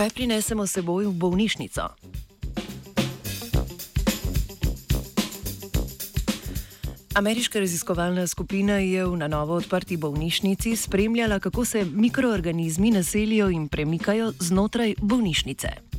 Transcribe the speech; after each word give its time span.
Kaj 0.00 0.16
prinesemo 0.16 0.64
s 0.64 0.80
seboj 0.80 1.12
v 1.12 1.12
bolnišnico? 1.12 1.84
Ameriška 7.20 7.60
raziskovalna 7.60 8.24
skupina 8.24 8.80
je 8.80 9.04
v 9.04 9.16
na 9.20 9.28
novo 9.28 9.60
odprti 9.60 10.00
bolnišnici 10.00 10.72
spremljala, 10.76 11.36
kako 11.36 11.64
se 11.64 11.84
mikroorganizmi 11.84 12.90
naselijo 12.96 13.50
in 13.50 13.68
premikajo 13.68 14.32
znotraj 14.40 14.94
bolnišnice. 15.04 15.89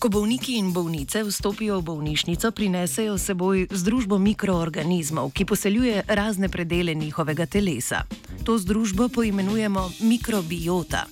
Ko 0.00 0.08
bolniki 0.08 0.54
in 0.56 0.72
bolnice 0.72 1.20
vstopijo 1.28 1.76
v 1.80 1.84
bolnišnico, 1.84 2.50
prinesejo 2.56 3.18
s 3.18 3.28
seboj 3.28 3.66
združbo 3.68 4.16
mikroorganizmov, 4.18 5.28
ki 5.36 5.44
poseljuje 5.44 6.04
razne 6.08 6.48
predele 6.48 6.94
njihovega 6.94 7.44
telesa. 7.46 8.06
To 8.44 8.56
združbo 8.58 9.10
poimenujemo 9.12 9.90
mikrobiota. 10.00 11.04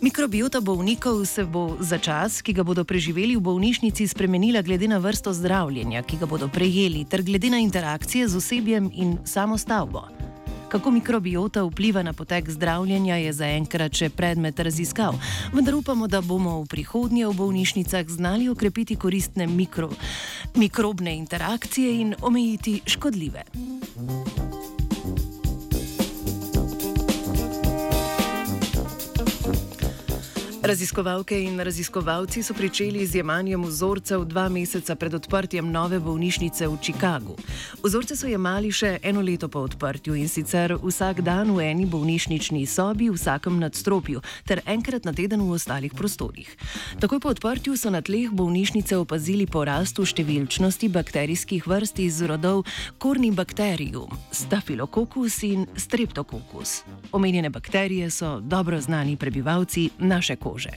Mikrobiota 0.00 0.60
bolnikov 0.60 1.26
se 1.28 1.44
bo 1.44 1.76
za 1.80 1.98
čas, 1.98 2.40
ki 2.40 2.56
ga 2.56 2.64
bodo 2.64 2.88
preživeli 2.88 3.36
v 3.36 3.44
bolnišnici, 3.44 4.08
spremenila 4.08 4.62
glede 4.62 4.88
na 4.88 4.96
vrsto 4.96 5.36
zdravljenja, 5.36 6.02
ki 6.02 6.16
ga 6.16 6.26
bodo 6.26 6.48
prejeli, 6.48 7.04
ter 7.04 7.22
glede 7.22 7.52
na 7.52 7.60
interakcije 7.60 8.28
z 8.28 8.36
osebjem 8.36 8.88
in 8.94 9.18
samo 9.28 9.58
stavbo. 9.58 10.08
Kako 10.72 10.90
mikrobiota 10.90 11.64
vpliva 11.64 12.02
na 12.02 12.12
potek 12.12 12.50
zdravljenja, 12.50 13.16
je 13.20 13.32
zaenkrat 13.32 13.92
še 13.92 14.08
predmet 14.08 14.56
raziskav, 14.56 15.18
vendar 15.52 15.76
upamo, 15.76 16.08
da 16.08 16.22
bomo 16.24 16.62
v 16.62 16.70
prihodnje 16.72 17.26
v 17.28 17.36
bolnišnicah 17.36 18.08
znali 18.08 18.48
okrepiti 18.48 18.96
koristne 18.96 19.46
mikro, 19.46 19.90
mikrobne 20.56 21.12
interakcije 21.20 21.92
in 22.00 22.14
omejiti 22.24 22.80
škodljive. 22.88 23.44
Raziskovalke 30.62 31.34
in 31.42 31.60
raziskovalci 31.60 32.42
so 32.42 32.54
pričeli 32.54 33.06
z 33.06 33.14
jemanjem 33.14 33.64
vzorcev 33.64 34.24
dva 34.24 34.48
meseca 34.48 34.94
pred 34.94 35.14
odprtjem 35.14 35.70
nove 35.72 35.98
bolnišnice 36.00 36.68
v 36.68 36.76
Chicagu. 36.82 37.34
Vzorce 37.82 38.14
so 38.16 38.30
jemali 38.30 38.70
še 38.70 39.00
eno 39.02 39.20
leto 39.26 39.48
po 39.50 39.58
odprtju 39.66 40.14
in 40.14 40.28
sicer 40.30 40.76
vsak 40.78 41.24
dan 41.26 41.50
v 41.50 41.66
eni 41.66 41.86
bolnišnični 41.86 42.62
sobi, 42.66 43.08
v 43.10 43.18
vsakem 43.18 43.58
nadstropju, 43.58 44.22
ter 44.46 44.62
enkrat 44.66 45.02
na 45.02 45.10
teden 45.10 45.42
v 45.42 45.50
ostalih 45.58 45.96
prostorih. 45.98 46.46
Takoj 47.02 47.18
po 47.18 47.34
odprtju 47.34 47.74
so 47.74 47.90
na 47.90 47.98
tleh 47.98 48.30
bolnišnice 48.30 48.94
opazili 49.02 49.50
porast 49.50 49.98
v 49.98 50.06
številčnosti 50.06 50.86
bakterijskih 50.94 51.66
vrst 51.66 51.98
iz 52.06 52.22
rodov 52.22 52.62
Cornybacterium, 53.02 54.14
Staphylococcus 54.30 55.42
in 55.42 55.66
Streptococcus. 55.74 56.86
Omenjene 57.10 57.50
bakterije 57.50 58.14
so 58.14 58.38
dobro 58.38 58.78
znani 58.78 59.18
prebivalci 59.18 59.90
naše 59.98 60.38
kože 60.38 60.51
kože. 60.52 60.70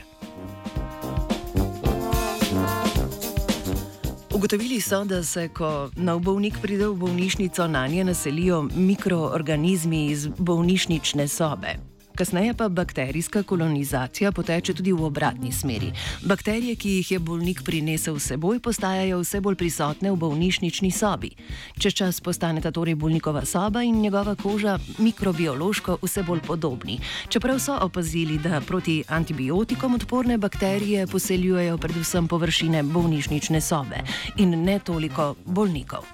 Ugotovili 4.34 4.80
so, 4.80 5.04
da 5.04 5.22
se, 5.24 5.48
ko 5.48 5.90
nov 5.96 6.20
bolnik 6.20 6.58
pride 6.62 6.88
v 6.88 6.94
bolnišnico, 6.94 7.66
na 7.66 7.86
nje 7.86 8.04
naselijo 8.04 8.62
mikroorganizmi 8.74 10.06
iz 10.06 10.28
bolnišnične 10.38 11.28
sobe. 11.28 11.76
Kasneje 12.16 12.54
pa 12.54 12.68
bakterijska 12.68 13.42
kolonizacija 13.42 14.32
poteče 14.32 14.74
tudi 14.74 14.92
v 14.92 15.04
obratni 15.04 15.52
smeri. 15.52 15.90
Bakterije, 16.24 16.76
ki 16.76 16.90
jih 16.90 17.10
je 17.10 17.18
bolnik 17.18 17.60
prinesel 17.62 18.16
s 18.18 18.30
seboj, 18.30 18.60
postajajo 18.60 19.18
vse 19.20 19.40
bolj 19.40 19.58
prisotne 19.60 20.12
v 20.12 20.16
bolnišnični 20.16 20.90
sobi. 20.90 21.30
Čez 21.78 21.92
čas 21.92 22.20
postaneta 22.20 22.70
torej 22.72 22.94
bolnikova 22.94 23.44
soba 23.44 23.82
in 23.82 24.00
njegova 24.00 24.34
koža 24.34 24.78
mikrobiološko 24.98 25.98
vse 26.02 26.22
bolj 26.22 26.40
podobni. 26.46 26.98
Čeprav 27.28 27.60
so 27.60 27.76
opazili, 27.80 28.38
da 28.38 28.60
proti 28.60 29.02
antibiotikom 29.08 29.94
odporne 29.94 30.38
bakterije 30.38 31.06
poseljujejo 31.06 31.78
predvsem 31.78 32.28
površine 32.28 32.82
bolnišnične 32.82 33.60
sobe 33.60 34.00
in 34.36 34.64
ne 34.64 34.78
toliko 34.78 35.34
bolnikov. 35.44 36.08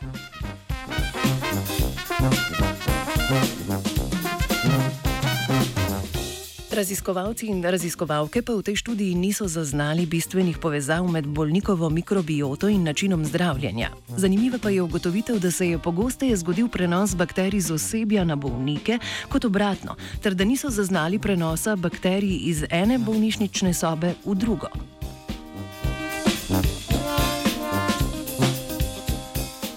Raziskovalci 6.83 7.47
in 7.47 7.63
raziskovalke 7.63 8.41
pa 8.43 8.57
v 8.59 8.63
tej 8.67 8.83
študiji 8.83 9.15
niso 9.15 9.47
zaznali 9.47 10.03
bistvenih 10.03 10.59
povezav 10.59 11.07
med 11.07 11.31
bolnikovo 11.31 11.87
mikrobioto 11.87 12.67
in 12.67 12.83
načinom 12.83 13.23
zdravljenja. 13.23 13.93
Zanimiva 14.19 14.59
pa 14.59 14.71
je 14.75 14.83
ugotovitev, 14.83 15.39
da 15.39 15.51
se 15.51 15.69
je 15.69 15.79
pogosteje 15.79 16.37
zgodil 16.37 16.67
prenos 16.69 17.15
bakterij 17.15 17.61
z 17.61 17.79
osebja 17.79 18.25
na 18.25 18.35
bolnike 18.35 18.99
kot 19.29 19.45
obratno, 19.45 19.95
ter 20.23 20.35
da 20.35 20.45
niso 20.45 20.75
zaznali 20.75 21.23
prenosa 21.23 21.77
bakterij 21.77 22.51
iz 22.51 22.65
ene 22.71 22.99
bolnišnične 22.99 23.71
sobe 23.75 24.19
v 24.27 24.35
drugo. 24.35 24.75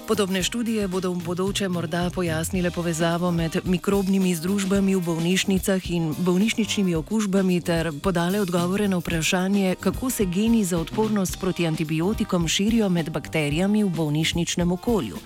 Podobne 0.08 0.44
študije 0.44 0.88
bodo 0.88 1.12
v 1.12 1.24
bodoče 1.26 1.66
morda 1.70 2.10
pojasnile 2.14 2.72
povezavo 2.72 3.32
med 3.32 3.58
mikrobnimi 3.66 4.36
združbami 4.36 4.96
v 4.96 5.02
bolnišnicah 5.02 5.82
in 5.90 6.14
bolnišničnimi 6.18 6.96
okužbami 6.96 7.62
ter 7.62 7.90
podale 8.04 8.42
odgovore 8.42 8.88
na 8.88 8.98
vprašanje, 9.02 9.76
kako 9.80 10.10
se 10.10 10.26
geni 10.26 10.64
za 10.64 10.78
odpornost 10.78 11.40
proti 11.42 11.68
antibiotikom 11.68 12.48
širijo 12.48 12.90
med 12.90 13.10
bakterijami 13.10 13.84
v 13.84 13.90
bolnišničnem 13.90 14.72
okolju. 14.72 15.18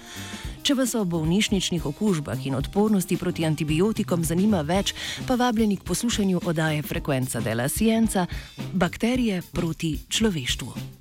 Če 0.63 0.73
vas 0.73 0.95
o 0.95 1.03
bolnišničnih 1.03 1.85
okužbah 1.85 2.45
in 2.45 2.55
odpornosti 2.55 3.17
proti 3.17 3.45
antibiotikom 3.45 4.23
zanima 4.23 4.61
več, 4.61 4.93
pa 5.27 5.35
vabljeni 5.35 5.75
k 5.77 5.83
poslušanju 5.83 6.39
oddaje 6.45 6.87
Frekvenca 6.87 7.39
della 7.39 7.67
Scienza: 7.67 8.27
Bakterije 8.73 9.41
proti 9.51 9.97
človeštvu. 10.09 10.98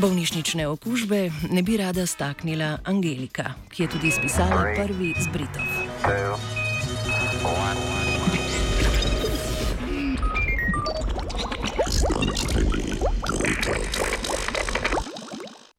Bolnišnične 0.00 0.64
okužbe 0.66 1.30
ne 1.50 1.62
bi 1.62 1.76
rada 1.76 2.06
staknila 2.06 2.78
Angelika, 2.84 3.52
ki 3.68 3.82
je 3.82 3.88
tudi 3.88 4.10
spisala 4.10 4.72
prvi 4.76 5.12
z 5.20 5.28
Britov. 5.28 5.68
Two, 6.02 6.38
one. 7.44 7.99